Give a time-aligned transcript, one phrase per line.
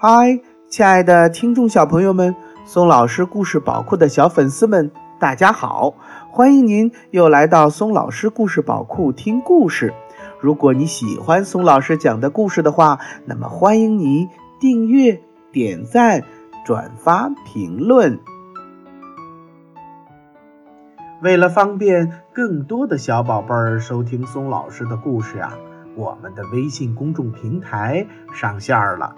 [0.00, 5.92] 嗨，亲爱的听众小朋友们，松老师故事宝库的小粉丝们，大家好！
[6.30, 9.92] 欢迎您又来到松老师故事宝库听故事。
[10.38, 14.28] 如果你喜欢松老师讲的故事的话，那么欢迎你
[14.60, 15.20] 订阅、
[15.50, 16.22] 点赞、
[16.64, 18.20] 转发、评论。
[21.22, 25.58] 为了方便更多的小宝贝儿收听松老师的故事啊，
[25.96, 29.16] 我们的微信公众平台上线了。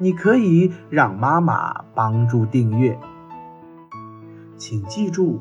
[0.00, 2.96] 你可以让妈妈帮助订阅，
[4.56, 5.40] 请记住，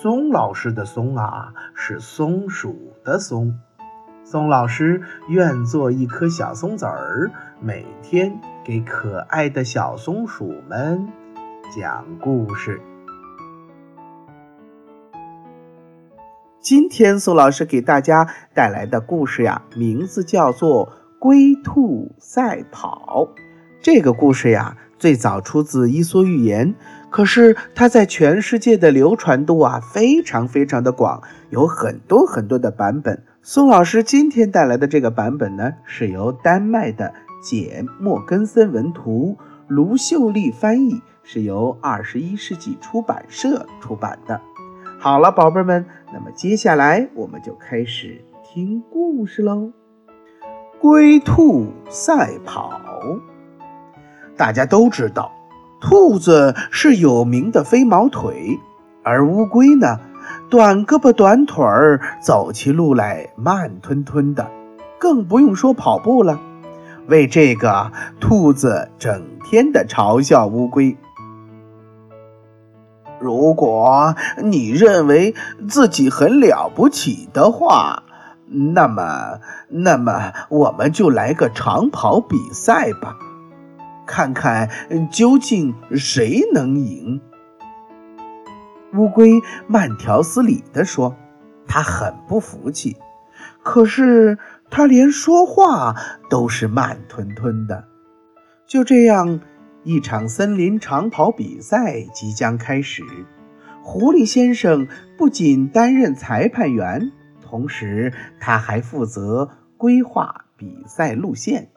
[0.00, 3.58] 松老师的“松”啊是松鼠的“松”。
[4.24, 11.06] 松老师愿做一颗小松子儿，每天给可爱的小松鼠们
[11.76, 12.80] 讲故事。
[16.60, 20.86] 今天松老师给大家带来的故事呀，名字叫做
[21.18, 23.28] 《龟兔赛跑》。
[23.80, 26.74] 这个故事呀，最早出自《伊索寓言》，
[27.10, 33.22] 可是它在全世界的流传度啊，非常非常的广，有很多很多的版本。
[33.40, 39.36] 宋老师今天带来的这个版本呢，是由丹麦的简·莫根森文图，
[39.68, 44.40] 卢秀丽翻译，是由二十一世纪出版社出版的。
[44.98, 49.54] 好了，宝贝们，那么接下来我们就开始听故事喽，
[50.80, 52.80] 《龟兔赛跑》。
[54.38, 55.32] 大家都知道，
[55.80, 58.58] 兔子是有名的飞毛腿，
[59.02, 59.98] 而乌龟呢，
[60.48, 64.48] 短胳膊短腿儿，走起路来慢吞吞的，
[64.98, 66.40] 更不用说跑步了。
[67.08, 70.96] 为这个，兔子整天的嘲笑乌龟。
[73.18, 75.34] 如果你认为
[75.68, 78.04] 自己很了不起的话，
[78.46, 83.16] 那么，那么我们就来个长跑比赛吧。
[84.08, 84.68] 看看
[85.12, 87.20] 究竟谁能赢？
[88.94, 91.14] 乌龟慢条斯理地说
[91.68, 92.96] ：“他很不服气，
[93.62, 94.38] 可是
[94.70, 95.94] 他连说话
[96.30, 97.84] 都是慢吞吞的。”
[98.66, 99.40] 就这样，
[99.84, 103.04] 一场森林长跑比赛即将开始。
[103.82, 104.88] 狐狸先生
[105.18, 111.70] 不仅担任裁判员，同时他还负责规划比赛路线。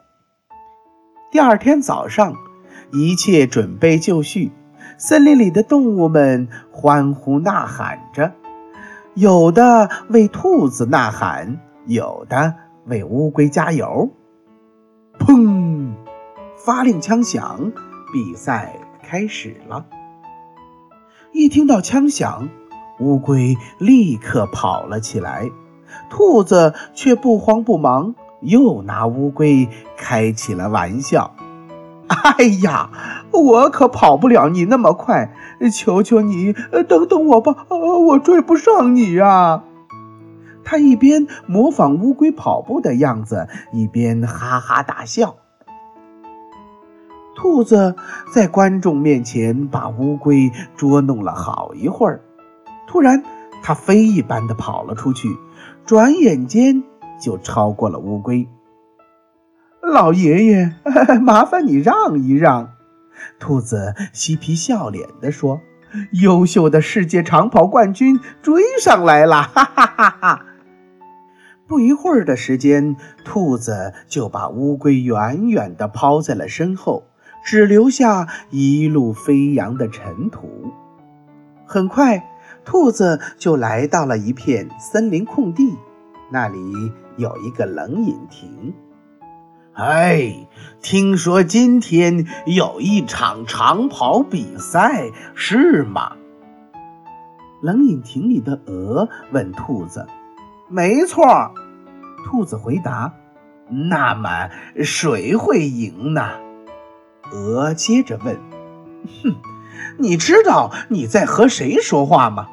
[1.32, 2.34] 第二天早上，
[2.92, 4.52] 一切准备就绪，
[4.98, 8.32] 森林里的动物们欢呼呐喊着，
[9.14, 12.54] 有的为兔子呐喊，有的
[12.84, 14.10] 为乌龟加油。
[15.18, 15.94] 砰！
[16.58, 17.72] 发令枪响，
[18.12, 19.86] 比赛开始了。
[21.32, 22.50] 一听到枪响，
[23.00, 25.48] 乌龟立刻跑了起来，
[26.10, 28.14] 兔子却不慌不忙。
[28.42, 31.34] 又拿乌龟开起了玩笑。
[32.08, 32.90] 哎呀，
[33.32, 35.34] 我可跑不了你那么快，
[35.72, 36.52] 求求你
[36.86, 39.62] 等等我吧，我追不上你呀！
[40.64, 45.36] 他一边模仿乌龟跑步的样子，一边哈哈大笑。
[47.34, 47.96] 兔子
[48.32, 52.20] 在观众面前把乌龟捉弄了好一会儿，
[52.86, 53.22] 突然，
[53.62, 55.28] 它飞一般的跑了出去，
[55.86, 56.84] 转眼间。
[57.20, 58.48] 就超过了乌龟。
[59.82, 60.74] 老爷爷，
[61.20, 62.70] 麻烦你让一让。
[63.38, 65.60] 兔子嬉皮笑脸地说
[66.22, 70.46] ：“优秀的世界长跑冠军追上来了！”哈哈哈哈！
[71.66, 77.04] 不一会儿的时间，兔子就把乌龟远远地抛在了身后，
[77.44, 80.72] 只留下一路飞扬的尘土。
[81.66, 82.22] 很快，
[82.64, 85.76] 兔子就来到了一片森林空地，
[86.30, 86.92] 那里。
[87.16, 88.74] 有一个冷饮亭。
[89.74, 90.46] 哎，
[90.82, 96.12] 听说今天有一场长跑比赛，是吗？
[97.62, 100.06] 冷饮亭里的鹅问兔子
[100.68, 101.24] ：“没错。”
[102.26, 103.14] 兔子回答
[103.88, 104.50] ：“那么
[104.82, 106.28] 谁会赢呢？”
[107.32, 108.36] 鹅接着问
[109.22, 109.36] ：“哼，
[109.98, 112.48] 你知道你在和谁说话吗？”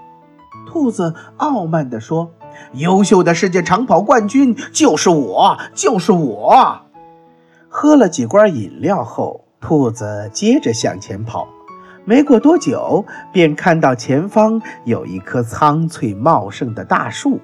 [0.65, 2.31] 兔子傲慢地说。
[2.73, 6.81] 优秀的世界长跑冠军就是我，就是我。
[7.67, 11.47] 喝了几罐饮料后，兔子接着向前跑。
[12.05, 17.39] 没过多久，便看到前方有一棵苍翠茂盛的大树。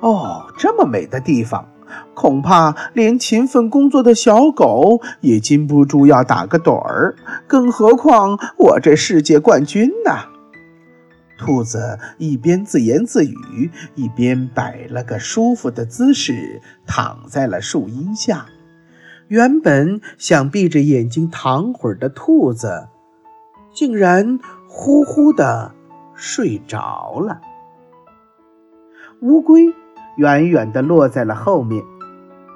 [0.00, 1.66] 哦，这么美的地方，
[2.12, 7.16] 恐怕连勤奋工作的小狗也禁不住要打个盹儿，
[7.46, 10.37] 更何况我这世界冠军呢？
[11.38, 18.46] 兔子一边自言自语，一边摆了个舒服的姿势，躺在了树荫下。
[19.28, 22.88] 原本想闭着眼睛躺会儿的兔子，
[23.72, 25.72] 竟然呼呼的
[26.14, 27.40] 睡着了。
[29.20, 29.72] 乌龟
[30.16, 31.84] 远远地落在了后面，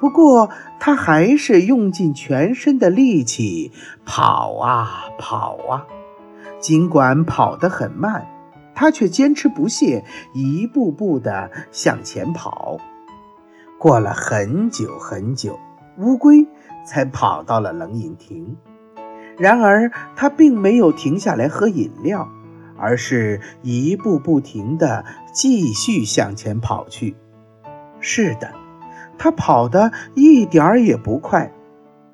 [0.00, 0.50] 不过
[0.80, 3.70] 它还是用尽全身的力气
[4.04, 5.86] 跑啊跑啊。
[6.58, 8.24] 尽管跑得很慢，
[8.74, 10.04] 他却坚持不懈，
[10.34, 12.78] 一步步地向前跑。
[13.78, 15.58] 过了很久很久，
[15.98, 16.46] 乌龟。
[16.84, 18.56] 才跑到了冷饮亭，
[19.38, 22.28] 然而他并没有停下来喝饮料，
[22.76, 27.14] 而是一步不停地继续向前跑去。
[28.00, 28.52] 是的，
[29.16, 31.52] 他跑得一点儿也不快，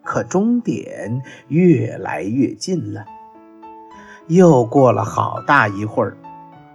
[0.04, 3.06] 可终点越来越近了。
[4.26, 6.14] 又过了好大一会儿，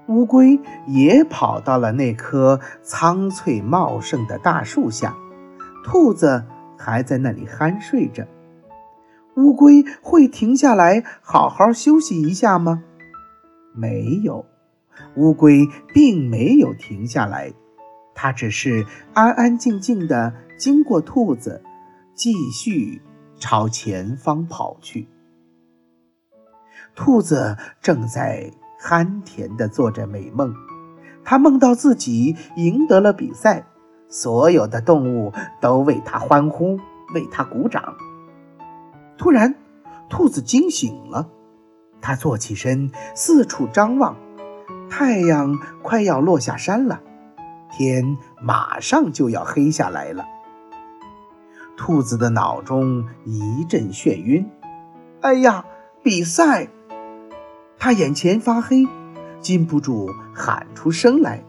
[0.07, 5.15] 乌龟也跑到了那棵苍翠茂盛的大树下，
[5.83, 6.43] 兔子。
[6.75, 8.27] 还在那里酣睡着，
[9.37, 12.83] 乌龟会停下来好好休息一下吗？
[13.73, 14.45] 没有，
[15.15, 17.53] 乌龟并没有停下来，
[18.13, 21.63] 它只是安安静静地经过兔子，
[22.13, 23.01] 继续
[23.39, 25.07] 朝前方跑去。
[26.95, 28.51] 兔子正在
[28.83, 30.53] 酣甜地做着美梦，
[31.23, 33.65] 他梦到自己赢得了比赛。
[34.09, 35.31] 所有的动物
[35.61, 36.77] 都为他欢呼，
[37.15, 37.95] 为他鼓掌。
[39.17, 39.55] 突然，
[40.09, 41.29] 兔子惊醒了，
[42.01, 44.15] 它坐起身，四处张望。
[44.89, 47.01] 太阳快要落下山了，
[47.71, 50.25] 天马上就要黑下来了。
[51.75, 54.47] 兔子的脑中一阵眩晕。
[55.21, 55.65] 哎呀，
[56.03, 56.67] 比赛！
[57.83, 58.87] 他眼前发黑，
[59.41, 61.43] 禁不住喊出声来。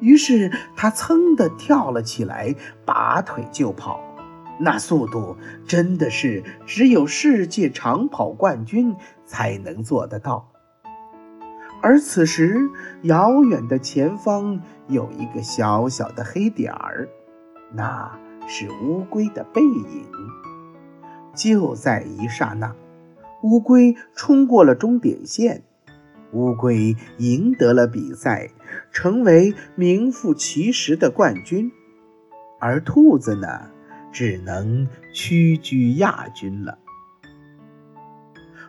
[0.00, 4.00] 于是他噌地跳了起来，拔腿就跑。
[4.58, 8.96] 那速度真的是只有世界长跑冠军
[9.26, 10.50] 才能做得到。
[11.80, 12.68] 而此时，
[13.02, 17.08] 遥远的前方有一个小小的黑点儿，
[17.72, 18.10] 那
[18.48, 20.04] 是乌龟的背影。
[21.32, 22.74] 就在一刹那，
[23.44, 25.62] 乌龟冲过了终点线。
[26.32, 28.48] 乌龟赢得了比赛，
[28.90, 31.70] 成为名副其实的冠军，
[32.58, 33.68] 而兔子呢，
[34.10, 36.78] 只能屈居亚军了。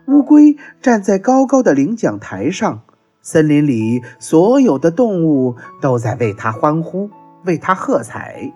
[0.08, 2.82] 乌龟站在高高的领奖台上，
[3.22, 7.10] 森林里所有的动物都在为它欢呼，
[7.46, 8.54] 为它喝彩，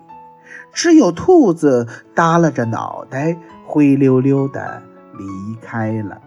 [0.70, 4.82] 只有兔子耷拉着脑袋，灰溜溜的
[5.20, 6.20] 离开了。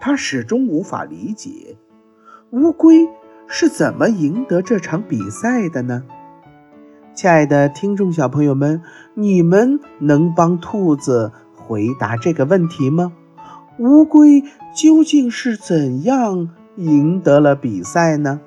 [0.00, 1.76] 他始终无法理解，
[2.50, 3.08] 乌龟
[3.46, 6.04] 是怎么赢得这场比赛的呢？
[7.14, 8.80] 亲爱的听众小朋友们，
[9.14, 13.12] 你们能帮兔子回答这个问题吗？
[13.78, 14.44] 乌龟
[14.74, 18.40] 究竟是怎样赢得了比赛呢？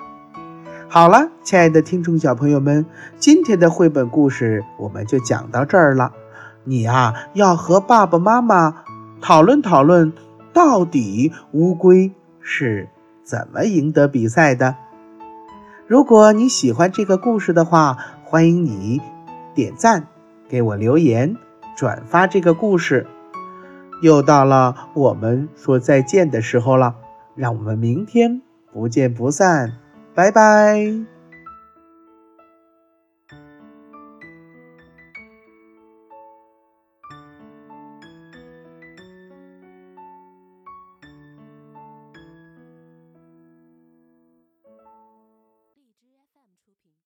[0.87, 2.85] 好了，亲爱的听众小朋友们，
[3.17, 6.13] 今天的绘本故事我们就讲到这儿了。
[6.63, 8.83] 你啊，要和爸爸妈妈
[9.21, 10.11] 讨论讨论。
[10.53, 12.89] 到底乌龟是
[13.23, 14.75] 怎么赢得比赛的？
[15.87, 18.99] 如果你喜欢这个故事的话，欢迎你
[19.55, 20.07] 点赞、
[20.49, 21.37] 给我留言、
[21.77, 23.07] 转发这个故事。
[24.01, 26.95] 又到了我们说再见的时候了，
[27.35, 28.41] 让我们明天
[28.73, 29.77] 不见不散，
[30.13, 31.20] 拜拜。